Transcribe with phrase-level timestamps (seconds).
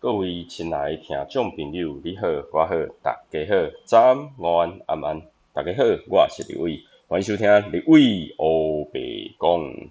[0.00, 9.90] 各位亲爱的听众朋友，你好，我好，大家好，早安、午安、晚安，大家好，我是李伟，欢迎收听李伟欧北讲。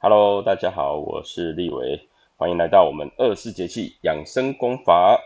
[0.00, 2.00] Hello，大家好，我是立伟，
[2.36, 5.20] 欢迎来到我们二四节气养生功法。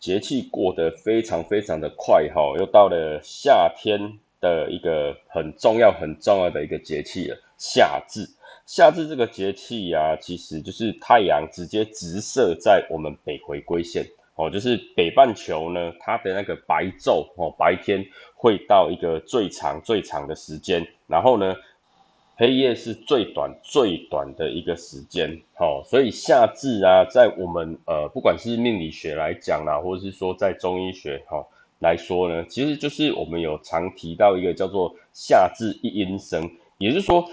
[0.00, 8.28] 节气过得非常非常的快哈，又到了夏天的一个很重要很重要的一个节气了，夏至。
[8.72, 14.06] 夏至这个节气呀，其实就是太阳直接直射在我们北回归线
[14.36, 18.06] 哦，就是北半球呢，它的那个白昼哦，白天
[18.36, 21.56] 会到一个最长最长的时间，然后呢，
[22.36, 31.44] 黑夜是最短最短的一个时间哦，所以夏至啊，在我们呃，不管是命理学来讲啦，或者是说在中医学哈
[31.80, 37.28] 来说呢，其实就是我们有常提到一个叫做夏至一阴生，也就是说。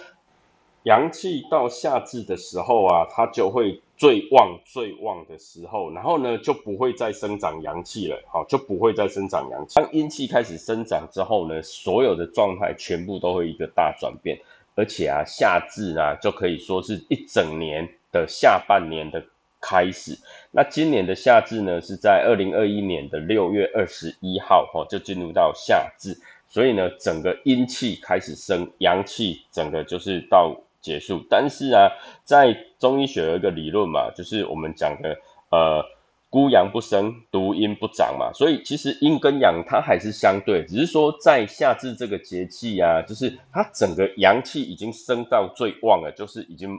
[0.87, 9.75] 阳气到夏至的时候啊，它就会最旺最旺的时候，然后呢就不会再生长阳气了，好就不会再生长阳气。
[9.75, 14.39] 当阴气开始生长之后呢，所有的状态全部都会一个大转变，
[14.75, 19.21] 而且啊夏至啊就可以说是一整年的下半年的
[19.59, 20.17] 开始。
[20.51, 26.17] 那今年的夏至呢是在二零二一年的六月二十一号，哈就进入到夏至，
[26.47, 30.55] 所以呢整个阴气开始生，阳气整个就是到。
[30.87, 31.91] 结束，但是啊，
[32.23, 35.17] 在中医学有一个理论嘛，就是我们讲的
[35.51, 35.83] 呃，
[36.29, 46.69] 孤阳不生，独阴不长嘛，所以其实阴跟阳它还是相对，只是说在夏至这个节气啊，就是它整个阳气已经升到最旺了，就是已经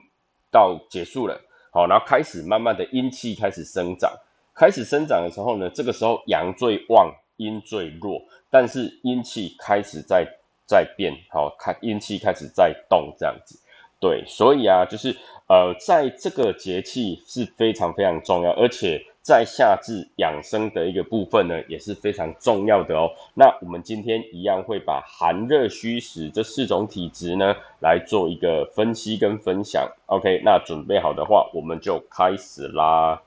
[0.50, 1.38] 到结束了，
[1.70, 4.10] 好，然后开始慢慢的阴气开始生长，
[4.54, 10.26] 开始生长的时候呢，这个时候阳最旺，阴最弱，但是阴气开始在
[10.66, 13.58] 在变，好，看阴气开始在动这样子。
[14.00, 15.16] 对，所以啊，就是
[15.48, 23.10] 呃，在这个节气是非常非常重要，而且在夏至养生的一个部分呢，也是非常重要的哦。
[23.34, 29.90] 那我们今天一样会把寒热虚实这四种体质呢，来做一个分析跟分享。
[30.06, 33.22] OK，那准备好的话，我们就开始啦。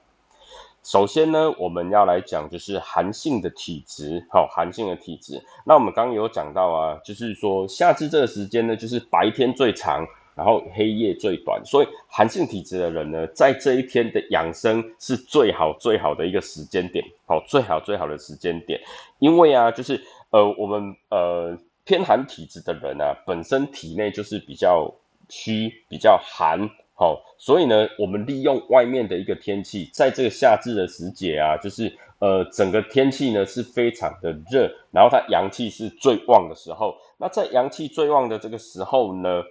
[0.83, 5.43] 首先呢，我们要来讲就是寒性的体质，好，寒性的体质。
[5.65, 10.07] 那我们刚刚有讲到啊，就是说夏至这个时间呢，就是白天最长。
[10.41, 18.81] 然后黑夜最短，所以寒性体质的人呢，在这一天的养生是最好最好的一个时间点，好，最好最好的时间点，
[19.19, 24.91] 因为啊，就是呃，我们呃偏寒体质的人啊，本身体内就是比较
[25.29, 39.43] 虚，比较寒，好，所以呢，我们利用外面的一个天气，在这个夏至的时节啊，就是呃整个天气呢是非常的热，然后它阳气是最旺的时候，那在阳气最旺的这个时候呢。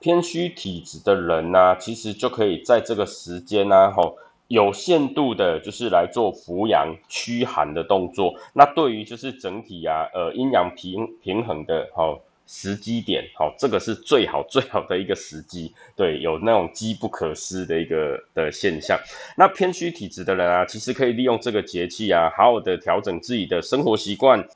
[0.00, 4.16] 偏虚体质的人呢，其实就可以在这个时间呢，吼，
[4.46, 8.34] 有限度的，就是来做扶阳驱寒的动作。
[8.52, 15.74] 那对于就是整体啊，呃，阴阳平平衡的，吼，时机点，好，这个是最好最好的一个时机。
[15.96, 18.96] 对，有那种机不可失的一个的现象。
[19.36, 24.48] 那偏虚体质的人啊，其实可以利用这个节气啊，好好的调整自己的生活习惯。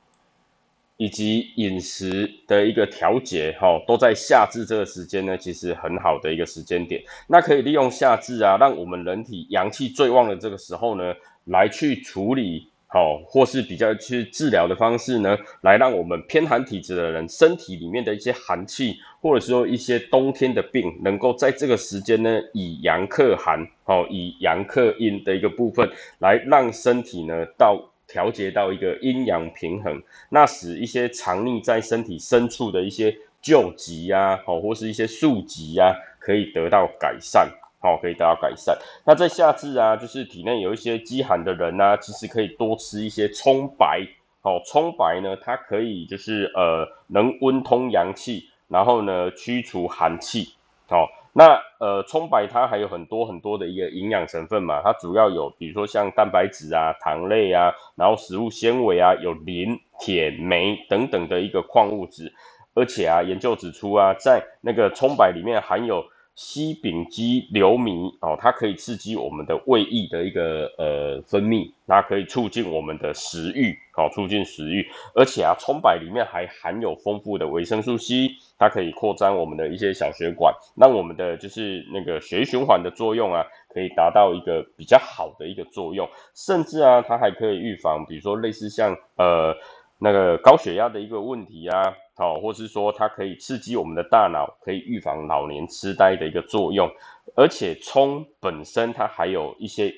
[0.97, 7.01] 以及饮食的一个调节，哈，都在夏至这个时间呢，其实很好的一个时间点。
[7.27, 11.13] 那可以利用夏至啊，让我们人体阳气最旺的这个时候呢，
[11.45, 25.89] 来去处理，好，或是比较去治疗的方式呢，来让我们偏寒体质的人身体里面的一些寒气，或者说一些冬天的病，能够在这个时间呢，以阳克寒，好，以阳克阴的一个部分，
[26.19, 27.89] 来让身体呢到。
[28.13, 37.49] 调节到一个阴阳平衡，那使一些藏匿在身体深处的一些旧疾呀，好或是一些宿疾呀，可以得到改善，
[37.81, 38.77] 好可以得到改善。
[39.03, 44.07] 那在夏至啊，就是体内有一些积寒的人呢，其实可以多吃一些葱白，
[44.41, 50.53] 好葱白呢，它可以就是呃能温通阳气，然后呢驱除寒气，
[50.87, 51.09] 好。
[51.33, 62.31] 那呃，葱白它还有很多很多的一个营养成分嘛，它主要有比如说像蛋白质啊、糖类啊，然后食物纤维啊，有磷、铁、镁等等的一个矿物质，
[62.73, 66.05] 而且啊，研究指出啊，在那个葱白里面含有。
[66.35, 74.83] 烯丙基硫醚哦，它可以刺激我们的胃液的一个呃分泌，它可以促进我们的食欲，好促进食欲。
[75.13, 86.09] 而且啊，葱白里面还含有丰富的维生素 C，它可以扩张我们的一些小血管，让我们的就是那个血液循环的作用啊，可以达到一个比较好的一个作用。
[86.33, 89.55] 甚至啊，它还可以预防，比如说类似像呃
[89.99, 91.93] 那个高血压的一个问题啊。
[92.15, 96.91] 好，或是说它可以刺激我们的大脑，可以预防老年痴呆的一个作用。
[97.35, 99.91] 而且葱本身它还有一些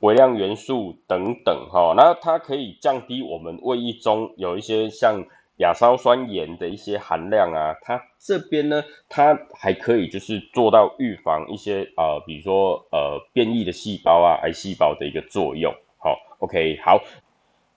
[0.00, 5.26] 微量元素等等哈，那它可以降低我们胃液中有一些像
[5.62, 15.72] 亚硝酸盐的一些含量啊，它这边呢，它还可以就是做到预防一些呃，比如说呃变异的细胞啊、癌细胞的一个作用。
[15.98, 17.00] 好，OK，好。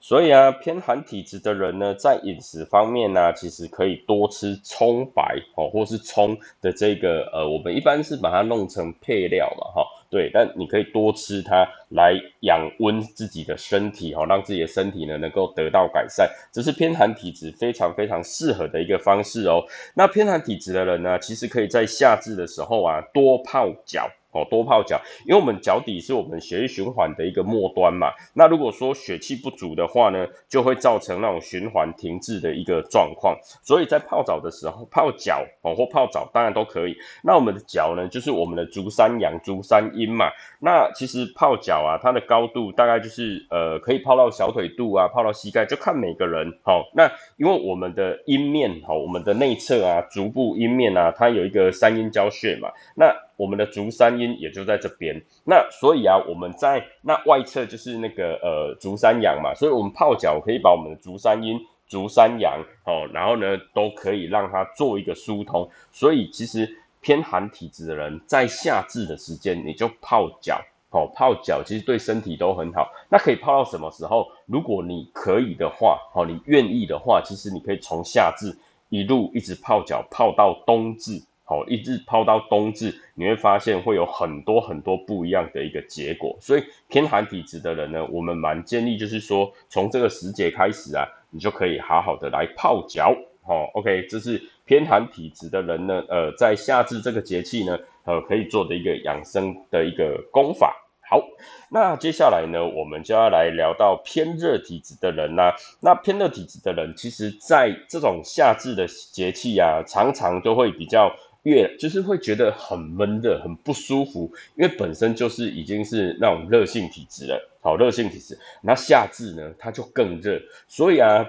[0.01, 19.61] 所以啊，偏寒体质的人呢，在饮食方面呢，其实可以多吃葱白哦，或是葱的这个呃，我们一般是把它弄成配料嘛，哈，对，但你可以多吃它来养温自己的身体，哈，让自己的身体呢能够得到改善，这是偏寒体质非常非常适合的一个方式哦。
[19.93, 24.09] 那偏寒体质的人呢，其实可以在夏至的时候啊，多泡脚。
[24.35, 28.11] 哦，多泡脚，因为我们脚底是我们血液循环的一个末端嘛。
[28.33, 33.39] 那如果说血气不足的话呢，就会造成那种循环停滞的一个状况。
[33.63, 36.97] 所以在泡澡的时候，泡脚哦或泡澡当然都可以。
[37.23, 40.25] 那我们的脚呢，就是我们的足三阳、足三阴嘛。
[40.59, 46.59] 那其实泡脚啊，它的高度大概就是呃，可以泡到小腿肚啊，泡到膝盖，就看每个人。
[46.63, 52.69] 好，那因为我们的阴面，好，我们的内侧啊，足部阴面啊，它有一个三阴交穴嘛。
[52.95, 65.69] 那我们的足三阴也就在这边，那所以啊，我们在那外侧就是那个呃足三阳嘛，所以我们泡脚可以把我们的足三阴、足三阳哦，然后呢都可以让它做一个疏通。
[65.91, 70.61] 所以其实偏寒体质的人在夏至的时间，你就泡脚
[70.91, 72.89] 哦，泡脚其实对身体都很好。
[73.09, 74.31] 那可以泡到什么时候？
[74.45, 81.21] 如果你可以的话，哦，你愿意的话，其实你可以从夏至一路一直泡脚泡到冬至。
[81.47, 86.35] 好，一直泡到冬至，你会发现会有很多很多不一样的一个结果。
[86.41, 93.15] 所以偏寒体质的人呢，我们蛮建议就是说，从这个时节开始啊，你就可以好好的来泡脚。
[93.43, 100.75] 好，OK，这是偏寒体质的人呢，呃，在夏至这个节气呢，呃，可以做的一个养生的一个功法。
[101.07, 101.21] 好，
[101.69, 105.55] 那接下来呢，我们就要来聊到偏热体质的人啦。
[105.79, 111.15] 那偏热体质的人，其实在这种夏至的节气啊，常常都会比较。
[111.45, 118.37] 越就是会觉得很闷热，很不舒服，因为本身就是已经是那种热性体质了，好热性体质。
[118.61, 121.23] 那夏至呢，它就更热，所以啊，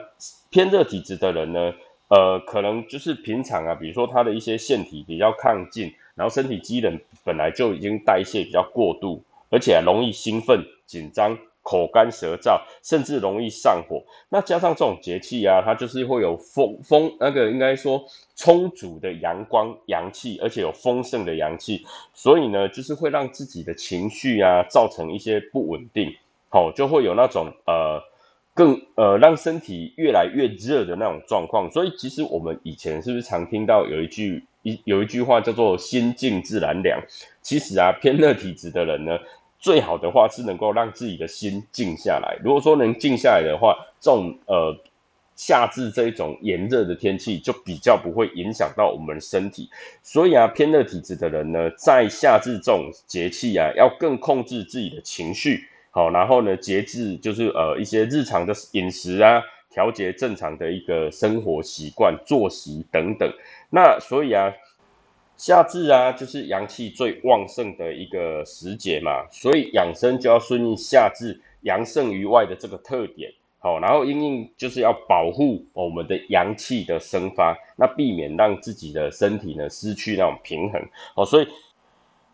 [0.48, 1.74] 偏热体质的人呢，
[2.08, 11.38] 呃，可能就是平常啊，比如说他的一些腺体比较亢进，然后身体机能本来就已经代谢比较过度，而且容易兴奋紧张。
[11.66, 14.04] 口干舌燥，甚至容易上火。
[14.28, 18.04] 那加上这种节气啊，它就是会有丰丰那个应该说
[18.36, 21.84] 充足的阳光阳气，而且有丰盛的阳气，
[22.14, 26.14] 所以呢，就是会让自己的情绪啊造成一些不稳定，
[26.50, 28.00] 好，就会有那种呃
[28.54, 31.68] 更呃让身体越来越热的那种状况。
[31.72, 37.02] 所以其实我们以前是不是常听到有一句一有一句话叫做心静自然凉？
[37.42, 39.18] 其实啊，偏热体质的人呢。
[39.58, 42.38] 最好的话是能够让自己的心静下来。
[42.44, 44.76] 如果说能静下来的话，这种呃
[45.34, 49.68] 夏至这一种炎热的天气就比较不会影响到我们身体。
[50.02, 63.32] 所以啊，偏热体质的人呢，在夏至这种节气啊，要更控制自己的情绪，好，然后呢，节制就是呃一些日常的饮食啊，调节正常的一个生活习惯、作息等等。
[63.70, 64.52] 那所以啊。
[65.36, 80.82] 夏至啊，就是阳气最旺盛的一个时节嘛，所以养生就要顺应夏至阳盛于外的这个特点，好，然后因应就是要保护我们的阳气的生发，那避免让自己的身体呢失去那种平衡，
[81.16, 81.48] 哦，所以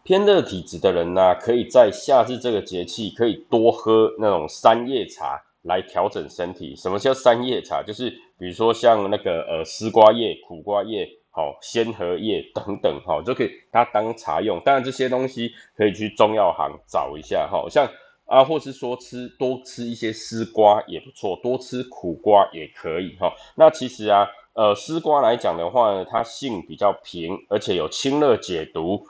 [0.05, 6.77] 偏热体质的人呢，可以在夏至这个节气可以多喝那种三叶茶来调整身体。
[6.77, 7.83] 什么叫三叶茶？
[7.83, 11.09] 就是比如说像那个呃丝瓜叶、苦瓜叶。
[11.35, 14.61] 好，鲜荷叶等等，哈，就可以它当茶用。
[14.61, 17.89] 当然这些东西可以去中药行找一下，哈，像
[18.27, 23.33] 啊，或是说吃多吃一些丝瓜也不错，多吃苦瓜也可以，哈。
[23.55, 29.07] 那其实啊，呃，丝瓜来讲的话呢，它性比较平，而且有清热解毒、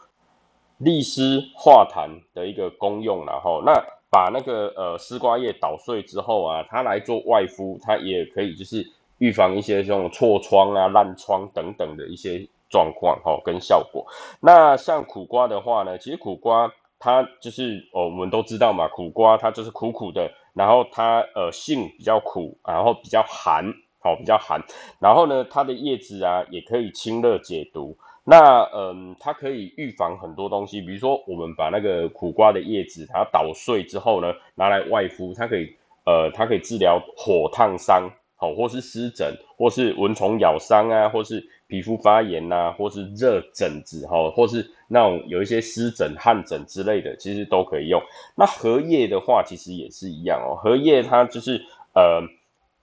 [0.78, 3.72] 利湿化痰的一个功用，然后那
[4.08, 8.92] 把那个呃丝瓜叶捣碎之后啊，它来做外敷，它也可以就是。
[9.22, 14.04] 预防一些这种痤疮啊、烂疮等等的一些状况，哈，跟效果。
[14.40, 24.60] 那像苦瓜的话呢，其实苦瓜它就是哦，我们都知道嘛，苦瓜它就是苦苦的，然后它呃性比较苦，然后比较寒，好，比较寒。
[24.98, 27.96] 然后呢，它的叶子啊也可以清热解毒。
[28.24, 35.76] 那嗯，它可以预防很多东西，比如说我们把那个苦瓜的叶子它捣碎之后呢，拿来外敷，它可以
[36.06, 38.10] 呃，它可以治疗火烫伤。
[38.42, 48.02] 好，或是湿疹，或是蚊虫咬伤啊，或是皮肤发炎呐，或是热疹子哈，或是那种有一些湿疹、汗疹之类的，其实都可以用。
[48.34, 50.58] 那荷叶的话，其实也是一样哦。
[50.60, 52.20] 荷叶它就是呃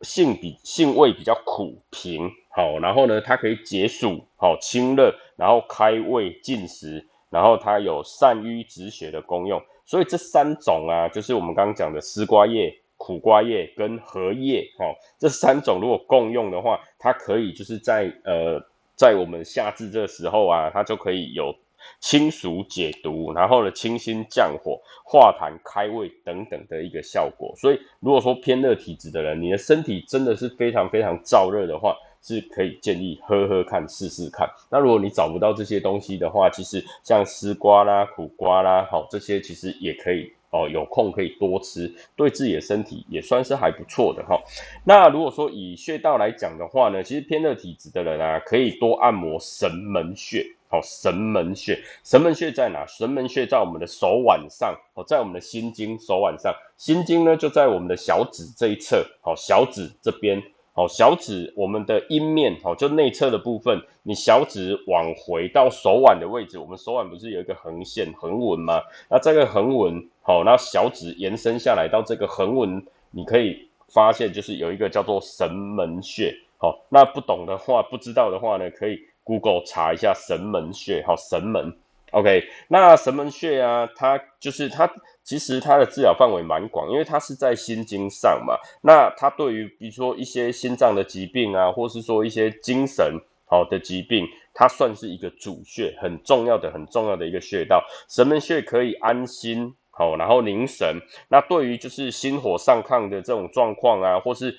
[0.02, 9.62] 性比性味比较苦平，好，然后呢，它可以解暑，好清热，然后开胃进食，然后它有散瘀止血的功用。
[9.86, 12.79] 所以这三种啊，就是我们刚刚讲的丝瓜叶。
[13.00, 18.62] 苦瓜叶跟荷叶，哈，这三种如果共用的话，它可以就是在呃，
[18.96, 21.56] 在我们夏至这时候啊，它就可以有
[22.02, 27.54] 清暑解毒，然后呢清心降火、化痰开胃等等的一个效果。
[27.56, 34.50] 所以如果说偏热体质的人，你的身体真的是非常非常燥热的话，是可以建议喝喝看试试看。
[34.70, 40.34] 那如果你找不到这些东西的话，其实像丝瓜啦、苦瓜啦，好这些其实也可以。
[40.52, 44.42] 哦，有空可以多吃，对自己的身体也算是还不错的哈。
[44.84, 50.46] 那如果说以穴道来讲的话呢，其实偏热体质的人啊，可以多按摩神门穴。
[50.72, 52.86] 好，神门穴，神门穴在哪？
[52.86, 60.40] 神门穴在我们的手腕上，哦，在我们的心经手腕上，心经呢就在我们的小指这一侧，好，小指这边。
[60.80, 68.82] 好，小指我们的阴面，好，就内侧的部分，你小指往回到手腕的位置，我们手腕不是有一个横线横纹吗？
[69.10, 72.82] 那这个横纹，好，那小指延伸下来到这个横纹，
[73.12, 81.76] 你可以发现就是有一个叫做神门穴，好，那不懂的话，不知道的话呢，可以 Google 查一下神门穴，好，神门。
[82.12, 84.90] OK，那神门穴啊，它就是它，
[85.30, 88.56] 其实它的治疗范围蛮广，因为它是在心经上嘛。
[88.82, 93.14] 那它对于比如说一些心脏的疾病啊，或是说一些精神
[93.46, 97.86] 好的疾病，它算是一个主穴，很重要的、很重要的一个穴道。
[98.10, 101.00] 神门穴可以安心好，然后凝神。
[101.28, 104.58] 那对于就是心火上亢的这种状况啊，或是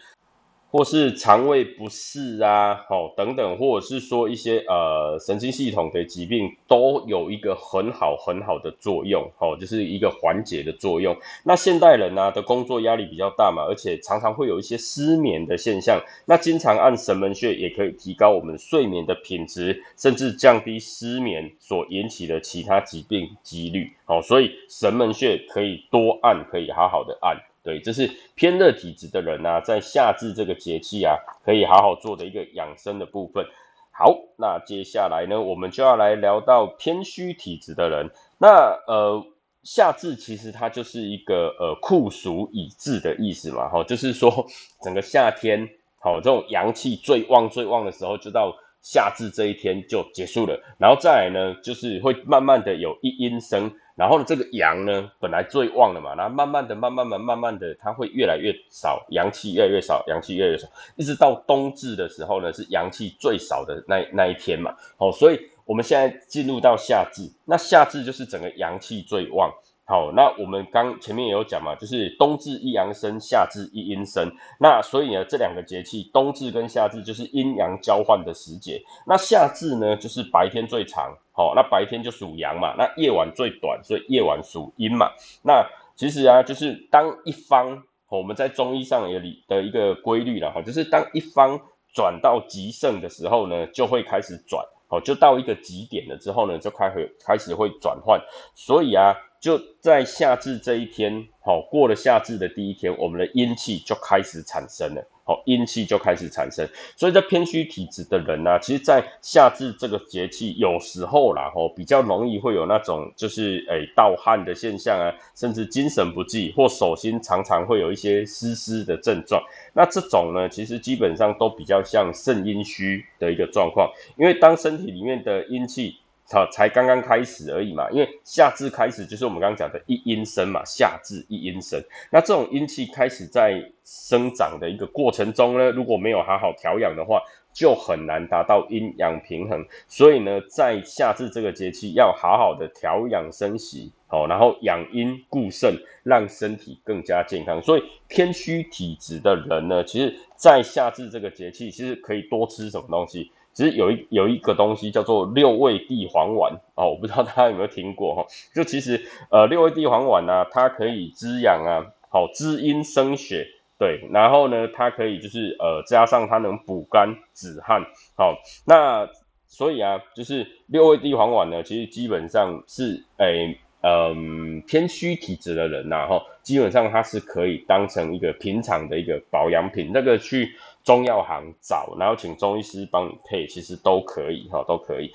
[0.70, 11.16] 或是肠胃不适啊，好等等，或者是说一些呃神经系统的疾病，都有一个很好很好的作用，好，就是一个缓解的作用。
[11.42, 27.49] 那现代人呢的工作压力比较大嘛，而且常常会有一些失眠的现象，那经常按神门穴也可以提高我们睡眠的品质，甚至降低失眠所引起的其他疾病几率，好，所以神门穴可以多按，可以好好的按。
[27.62, 33.44] 对，这是偏热体质的人呢，在夏至这个节气啊，可以好好做的一个养生的部分。
[33.92, 38.10] 好，那接下来呢，我们就要来聊到偏虚体质的人。
[38.38, 38.48] 那
[38.86, 39.22] 呃，
[39.62, 44.46] 夏至其实它就是一个呃酷暑已至的意思嘛，哈，就是说
[44.82, 50.58] 整个夏天，好这种阳气最旺最旺的时候，就到夏至这一天就结束了。
[50.78, 53.72] 然后再来呢，就是会慢慢的有一阴生。
[53.96, 64.74] 然后呢，这个阳呢本来最旺的嘛，然后慢慢的、慢慢的、慢慢的，它会越来越少，阳气越来越少，阳气越来越少，一直到冬至的时候呢，是阳气最少的那那一天嘛。
[64.96, 69.52] 好，所以我们现在进入到夏至，那夏至就是整个阳气最旺。
[69.90, 74.30] 好，那我们刚前面也有讲嘛，就是冬至一阳生，夏至一阴生。
[74.60, 78.80] 那所以呢，这两个节气，冬至跟夏至就是阴阳交换的时节。
[79.04, 82.72] 那夏至呢，就是白天最长，好，那白天就属阳嘛。
[82.78, 85.10] 那夜晚最短，所以夜晚属阴嘛。
[85.42, 85.66] 那
[85.96, 91.58] 其实啊，就是当一方，我们在中医上有里的一个规律了哈，就是当一方
[91.92, 98.20] 转到极盛的时候呢，就会开始转，好，就到一个极点了之后呢，就开始开始会转换。
[98.54, 99.16] 所以啊。
[99.40, 106.68] 就在夏至这一天，好过了夏至的第一天，我们的阴气就开始产生了，好阴气就开始产生。
[106.94, 119.42] 所以在偏虚体质的人呢，其实，在夏至这个节气，有时候啦，吼比较容易会有那种就是诶盗汗的现象啊，甚至精神不济或手心常常会有一些湿湿的症状。
[119.72, 125.96] 那这种呢，其实基本上都比较像肾阴虚的一个状况，因为当身体里面的阴气。
[126.30, 131.82] 才才刚刚开始而已嘛，因为夏至开始就是我们刚刚讲的一阴生嘛，夏至一阴生，
[132.12, 137.20] 那这种阴气开始在生长的一个过程中呢，如果没有好好调养的话，
[137.52, 139.66] 就很难达到阴阳平衡。
[139.88, 147.60] 所以呢，在夏至这个节气，要好好的调养生息，好，然后养阴固肾，让身体更加健康。
[147.60, 153.32] 所以偏虚体质的人呢，其实，在夏至这个节气，其实可以多吃什么东西。
[153.52, 158.26] 其实有一有一个东西叫做六味地黄丸哦，我不知道大家有没有听过哈。
[158.54, 163.46] 就其实呃六味地黄丸呢，它可以滋养啊，好滋阴生血，
[163.78, 164.08] 对。
[164.12, 167.82] 然后呢，它可以就是呃加上它能补肝止汗，
[168.16, 168.36] 好。
[168.64, 169.08] 那
[169.46, 185.12] 所以啊，就是六味地黄丸呢，其实基本上是诶嗯偏虚体质的人呐，哈，基本上它是可以当成一个平常的一个保养品，那个去中药行找，然后请中医师帮你配，其实都可以哈，都可以。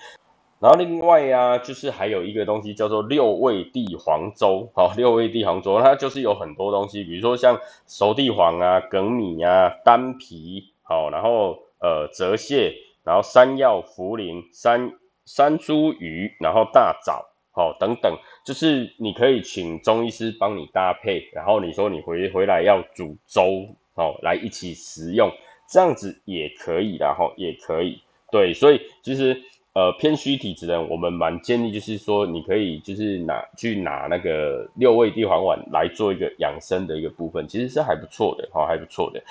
[0.60, 14.94] 然后另外呀，就是还有一个东西叫做六味地黄粥，好，六味地黄粥它就是有很多东西，比如说像熟地黄啊、粳米啊、丹皮，好，然后呃泽泻，然后山药、茯苓、山
[15.26, 25.30] 山茱萸，然后大枣，好，等等，就是你可以请中医师帮你搭配，然后你说你回回来要煮粥，哦，来一起食用，
[25.68, 28.00] 这样子也可以的哈，也可以，
[28.32, 29.42] 对，所以其实。
[29.78, 39.22] 呃，偏虚体质的人，我们蛮建议就是说，你可以就是拿去拿那个六味地黄丸来做一个养生的一个部分，其实是还不错的，哈，还不错的。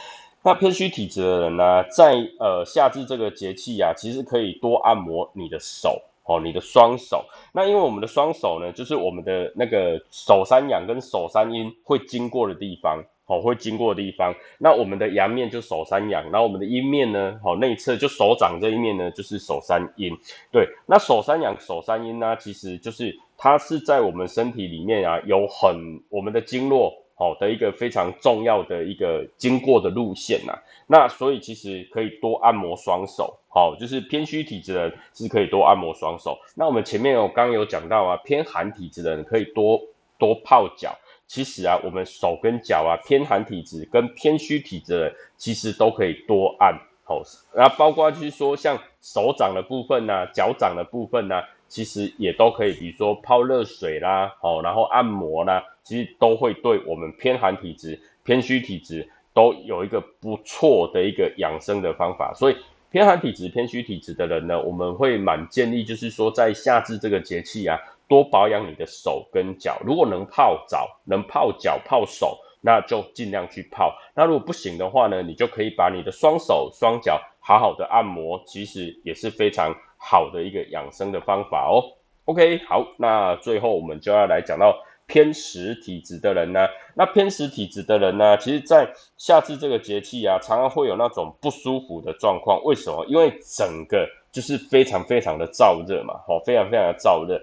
[0.43, 7.25] 那偏虚体质的人呢，在呃夏至这个节气啊，其实可以多按摩你的手，哦，你的双手。
[7.53, 13.05] 那因为我们的双手呢，就是我们的那个手三阳跟手三阴会经过的地方。
[13.27, 20.15] 好，会经过的地方，那我们的阳面就手三阳，然后我们的阴面呢，好内侧就手掌这一面呢，就是手三阴。
[20.53, 30.53] 对，那手三阳、手三阴呢，其实就是它是在我们身体里面啊，有很我们的经络好的一个非常重要的一个经过的路线呐。
[30.87, 36.39] 那所以其实可以多按摩双手，好，就是偏虚体质的人是可以多按摩双手。
[36.55, 39.81] 那我们前面有刚有讲到啊，偏寒体质的人可以多
[40.19, 40.95] 多泡脚。
[41.27, 47.23] 其实啊，我们手跟脚啊，偏寒体质跟偏虚体质的人，其实都可以多按好。
[47.55, 62.33] 然后包括就是说，像手掌的部分呐，脚掌的部分呐，其实也都可以，比如说泡热水啦，好，然后按摩啦，其实都会对我们偏寒体质、偏虚体质都有一个不错的一个养生的方法。
[62.35, 62.57] 所以
[62.91, 67.79] 偏寒体质、偏虚体质的人呢，我们会蛮建议，就是说在夏至这个节气啊。
[68.07, 73.97] 多保养你的手跟脚，如果能泡澡、能泡脚、泡手，那就尽量去泡。
[74.15, 81.97] 那如果不行的话呢，你就可以把你的双手双脚好好的按摩，其实也是非常好的一个养生的方法哦。
[82.27, 84.77] OK，好，那最后我们就要来讲到
[85.07, 86.67] 偏食体质的人呢。
[86.95, 92.63] 那偏食体质的人呢，其实在夏至这个节气啊，常常会有那种不舒服的状况。
[92.65, 93.05] 为什么？
[93.07, 97.41] 因为整个就是非常非常的燥热嘛，哦，非常非常的燥热。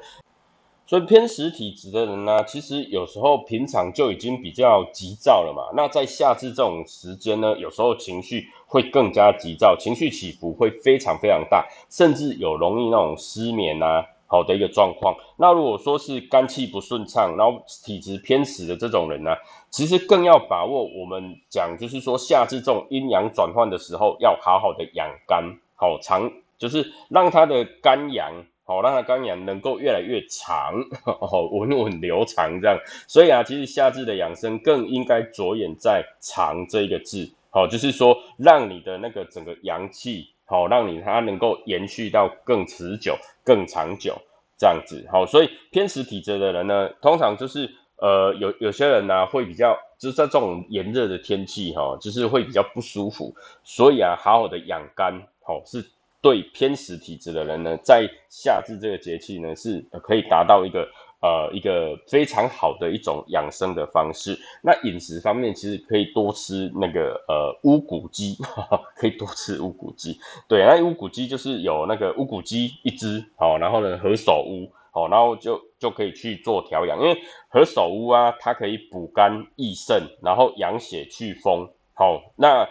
[0.88, 5.71] 所以偏食体质的人呢，其实有时候平常就已经比较急躁了嘛。
[5.74, 15.13] 那在夏至这种时间呢，有时候情绪会更加急躁，情绪起伏会非常非常大，甚至有容易那种失眠啊，好的一个状况。
[15.38, 19.36] 那如果说是肝气不顺畅，然后体质偏食的这种人呢，
[19.70, 25.44] 其实更要把握我们讲，就是说夏至这种阴阳转换的时候，要好好的养肝，
[25.76, 28.46] 好长，就是让他的肝阳。
[28.63, 32.80] 好，让它肝阳能够越来越长，哦， 稳稳流长这样。
[33.06, 37.30] 所以啊，其实夏至的养生更应该着眼在“长”这一个字。
[37.50, 44.21] 好，就是说让你的那个整个阳气，好，让你它能够延续到更持久、更长久
[44.57, 45.07] 这样子。
[45.09, 53.33] 好，所以偏食体质的人呢，通常就是呃，有有些人呢会比较，就是在这种炎热的天气，哈，就是会比较不舒服。
[53.63, 55.83] 所以啊，好好的养肝，好是。
[56.23, 60.87] 对偏食体质的人呢，在夏至这个节气呢，是可以达到一个
[61.21, 64.38] 呃一个非常好的一种养生的方式。
[64.62, 68.36] 那饮食方面，其实可以多吃那个呃乌骨鸡，
[68.95, 70.19] 可以多吃乌骨鸡。
[70.47, 77.17] 对，那乌骨鸡就是有那个乌骨鸡一只，好，然后呢何首乌，好，然后就就可以去做调养，因为
[77.49, 82.67] 何首乌啊，它可以补肝益肾，然后养血祛风，好，那。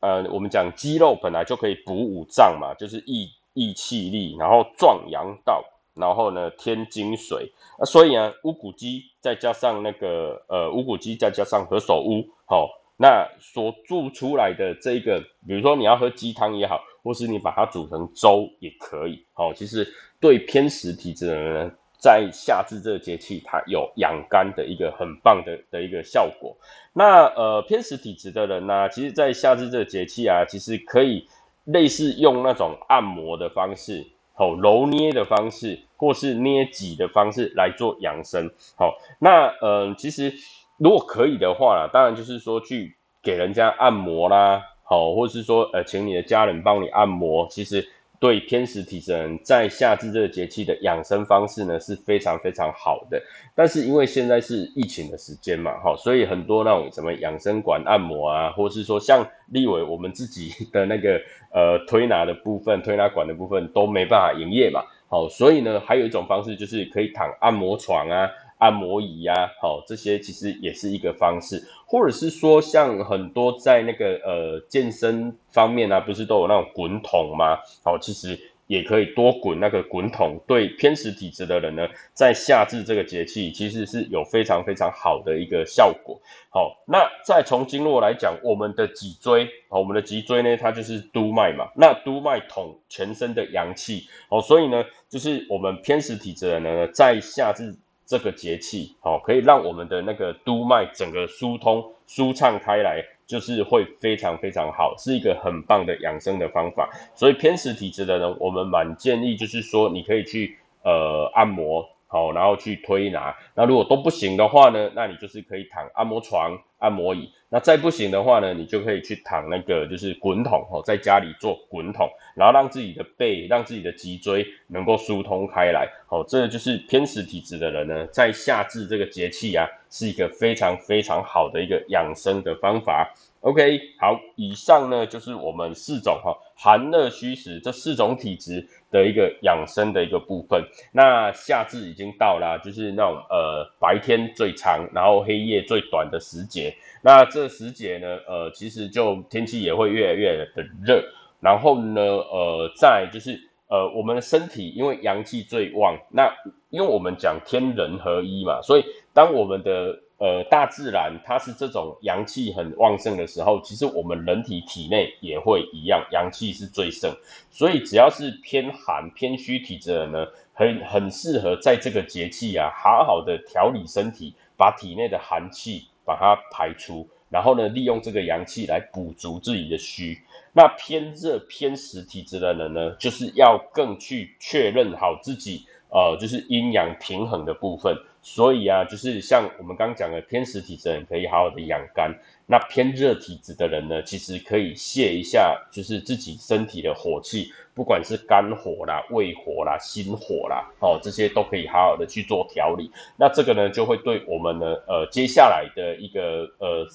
[0.00, 5.64] 呃，我们讲肌肉本来就可以补五脏嘛，就是益益气力，然后壮阳道，
[5.98, 7.52] 然后呢添精水。
[7.78, 19.86] 啊，所以啊，乌骨鸡再加上那个呃乌骨鸡再加上何首乌，好，那所煮出来的这个，比如说你要喝鸡汤也好，或是你把它煮成粥也可以，好，其实
[20.20, 21.74] 对偏食体质的人。
[22.00, 26.56] 在夏至这个节气，它有养肝的一个很棒的的一个效果。
[26.92, 31.26] 那呃偏食体质的人呢，其实，在夏至这个节气啊，其实可以
[31.64, 34.06] 类似用那种按摩的方式，
[34.38, 38.50] 好揉捏的方式，或是捏挤的方式来做养生。
[38.76, 40.32] 好，那呃其实
[40.78, 47.90] 如果可以的话啦，当然就是说去给人家按摩啦，好，或者是说呃请你的家人帮你按摩，其实。
[48.20, 53.22] 对偏食体质人在夏至这个节气的养生方式呢是非常非常好的，
[53.54, 61.20] 但是因为现在是疫情的时间嘛，哈，所以很多那种什么养生馆按摩啊，或是说像立伟我们自己的那个
[61.52, 68.28] 呃推拿的部分、推拿馆的部分都没办法营业嘛，好，所以呢，还有一种方式就是可以躺按摩床啊。
[68.58, 77.58] 按摩椅呀，好，这些其实也是一个方式，或者是说像很多在那个呃健身方面啊，不是都有那种滚筒吗？
[77.82, 78.38] 好，其实。
[78.68, 86.20] 也可以多滚那个滚筒，对偏食体质的人呢，在夏至这个节气，其实是有非常非常好的一个效果。
[86.50, 97.74] 好，那再从经络来讲，我们的脊椎，好，我们的脊椎呢，它就是督脉嘛，那督脉统全身的阳气，哦，所以呢，就是我们偏食体质的人呢，在夏至
[98.08, 103.04] 这个节气，哦，可以让我们的那个督脉整个疏通、舒畅开来。
[103.28, 106.88] 就是会非常非常好，是一个很棒的养生的方法。
[107.14, 113.36] 所以偏食体质的人，我们蛮建议，就是说你可以去呃按摩，好，然后去推拿。
[113.54, 117.30] 那如果都不行的话呢，那你就是可以躺按摩床、按摩椅。
[117.50, 125.88] 那再不行的话呢，你就可以去躺那个就是滚筒，哦，在家里做滚筒，然后让自己的背、让自己的脊椎能够疏通开来。
[126.06, 133.14] 好，这就是偏食体质的人呢，在夏至这个节气啊，是一个非常非常好的一个养生的方法。
[133.40, 140.64] OK，好，以上呢就是我们四种哈寒热虚实这四种体质的一个养生的一个部分。
[140.92, 146.74] 那夏至已经到了，就是那种呃白天最长，然后黑夜最短的时节。
[147.00, 151.04] 那这时节呢，呃，其实就天气也会越来越的热。
[151.40, 156.28] 然后呢，呃，再就是呃我们的身体因为阳气最旺，那
[156.70, 167.14] 因为我们讲天人合一嘛，所以当我们的呃，大自然它是这种阳气很旺盛的时候，其实我们人体体内也会一样，阳气是最盛，
[167.50, 180.20] 所以只要是偏寒偏虚体质的人呢，很很适合在这个节气啊，好好的调理身体，把体内的寒气把它排出，然后呢，利用这个阳气来补足自己的虚。
[180.52, 185.64] 那偏热偏实体质的人呢，就是要更去确认好自己。
[185.90, 187.96] 呃，就是阴阳平衡的部分，
[188.30, 192.14] 所以啊，就是像我们刚讲的偏食体质人可以好好的养肝，
[192.46, 202.90] 那偏热体质的人呢，其实可以泄一下，就是自己身体的火气，不管是肝火啦、胃火啦、心火啦，哦，这些都可以好好的去做调理。
[203.16, 206.86] 那这个呢，就会对我们呢，呃，接下来的一个呃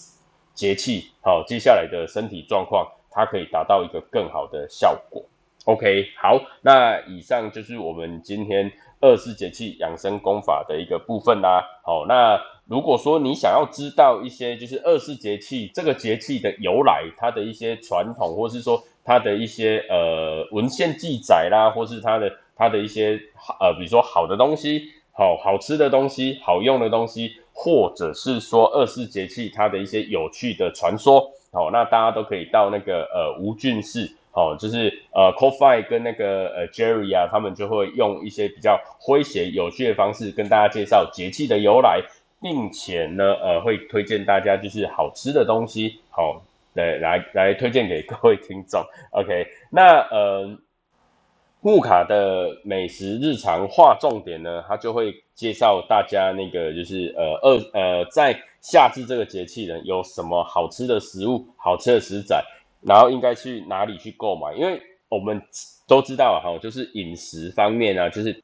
[0.53, 5.25] 节气，好，接下来的身体状况，它可以达到一个更好的效果。
[5.65, 8.69] OK，好，那以上就是我们今天
[9.03, 11.61] 二十四节气养生功法的一个部分啦。
[11.83, 23.19] 好，那如果说你想要知道一些就是二十四节气这个节气的由来，它的一些传统，或是说它的一些呃文献记载啦，或是它的它的一些
[23.59, 34.15] 呃，比如说好的东西，好好吃的东西，好用的东西，或者是说二十四节气它的一些有趣的传说，好，那大家都可以到那个呃吴俊士。
[34.35, 42.01] 好，就是呃 c o f i 跟那个呃 Jerry 啊，他们就会用一些比较诙谐有趣的方式跟大家介绍节气的由来，
[42.41, 46.41] 并且呢，呃，会推荐大家就是好吃的东西，好，
[46.73, 48.83] 来来来推荐给各位听众。
[49.11, 50.57] OK，那呃，
[51.61, 62.43] 木卡的美食日常划重点呢，他就会介绍大家那个就是呃二呃在夏至这个节气呢，有什么好吃的食物，好吃的食材。
[62.85, 64.53] 然后应该去哪里去购买？
[64.55, 65.41] 因为我们
[65.87, 68.43] 都知道哈，就是饮食方面啊，就是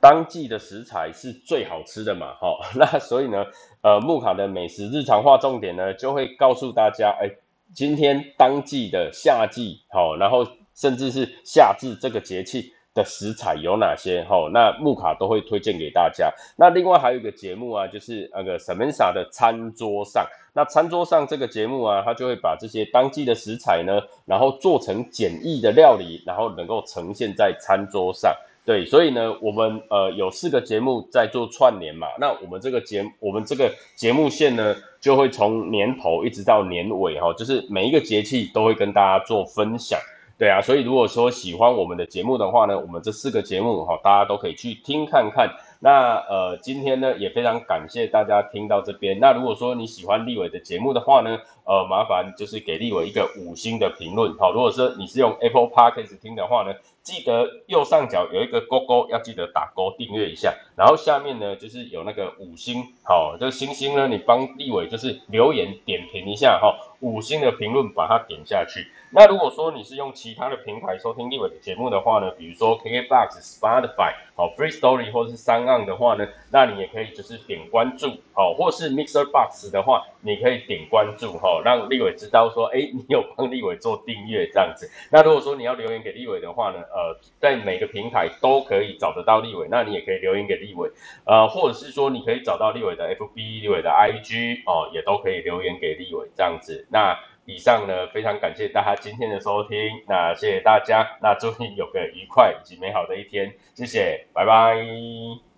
[0.00, 2.58] 当季的食材是最好吃的嘛， 哈。
[2.74, 3.46] 那所以呢，
[3.82, 7.30] 呃，木卡的美食日常化重点呢，就会告诉大家，哎，
[7.74, 12.72] 今天当季的夏季，好，然后甚至是夏至这个节气。
[12.94, 14.22] 的食材有哪些？
[14.24, 16.32] 哈，那木卡都会推荐给大家。
[16.56, 20.26] 那另外还有一个节目啊，就是那个 Samantha 的餐桌上。
[20.52, 28.34] 那餐桌上这个节目啊，他就会把这些当季的食材呢，然后做成简易的料理，然后能够呈现在餐桌上。
[28.64, 32.08] 对，所以呢，我们呃有四个节目在做串联嘛。
[32.18, 39.98] 那我们这个节，我们这个节目线呢，就会从年头一直到年尾哈，就是每一个节气都会跟大家做分享。
[40.40, 45.50] 对啊，所以如果说喜欢我们的节目的话呢，我们这四个节目哈，大家都可以去听看看。
[45.80, 49.18] 那呃，今天呢也非常感谢大家听到这边。
[49.20, 54.34] 那如果说你喜欢立伟的节目的话呢，呃，麻烦就是给立伟一个五星的评论。
[54.38, 56.72] 好，如果说你是用 Apple Podcast 听的话呢，
[57.02, 60.54] 记得右上角有一个勾勾，要记得打勾订阅一下。
[60.76, 68.86] 然后下面呢就是有那个五星，好，这个星星呢你帮立伟就是留言点评一下哈，五星的评论把它点下去。
[69.12, 84.88] 那如果说你是用其他的平台收听立伟的节目的话呢，比如说 KKBox、Spotify、好 Free Story 或者是三岸的话呢，那你也可以就是点关注哦，或是 Mixer Box 的话，你可以点关注哈，让立伟知道说，哎，你有帮立伟做订阅这样子。
[85.10, 90.90] 那如果说你要留言给立伟的话呢，呃，在每个平台都可以找得到立伟，那你也可以留言给立伟，
[91.24, 96.86] 呃，或者是说你可以找到立伟的 FB、立伟的 IG 哦，也都可以留言给立伟这样子。
[96.90, 105.49] 那以上呢，非常感谢大家今天的收听，那谢谢大家，那祝你有个愉快以及美好的一天，谢谢，拜拜。